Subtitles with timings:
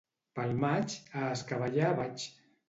[0.37, 2.27] Pel maig, a escabellar vaig.